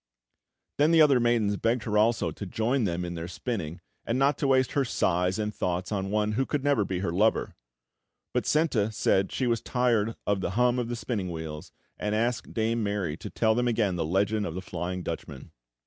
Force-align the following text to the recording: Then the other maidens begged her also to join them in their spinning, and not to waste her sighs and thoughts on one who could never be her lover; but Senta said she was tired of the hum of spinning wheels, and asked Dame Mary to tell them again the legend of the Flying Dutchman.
Then 0.79 0.89
the 0.89 1.01
other 1.03 1.19
maidens 1.19 1.57
begged 1.57 1.83
her 1.83 1.95
also 1.95 2.31
to 2.31 2.45
join 2.47 2.85
them 2.85 3.05
in 3.05 3.13
their 3.13 3.27
spinning, 3.27 3.81
and 4.03 4.17
not 4.17 4.35
to 4.39 4.47
waste 4.47 4.71
her 4.71 4.83
sighs 4.83 5.37
and 5.37 5.53
thoughts 5.53 5.91
on 5.91 6.09
one 6.09 6.31
who 6.31 6.43
could 6.47 6.63
never 6.63 6.83
be 6.83 7.01
her 7.01 7.11
lover; 7.11 7.53
but 8.33 8.47
Senta 8.47 8.91
said 8.91 9.31
she 9.31 9.45
was 9.45 9.61
tired 9.61 10.15
of 10.25 10.41
the 10.41 10.49
hum 10.57 10.79
of 10.79 10.97
spinning 10.97 11.29
wheels, 11.31 11.71
and 11.99 12.15
asked 12.15 12.51
Dame 12.51 12.81
Mary 12.81 13.15
to 13.17 13.29
tell 13.29 13.53
them 13.53 13.67
again 13.67 13.95
the 13.95 14.03
legend 14.03 14.47
of 14.47 14.55
the 14.55 14.61
Flying 14.63 15.03
Dutchman. 15.03 15.51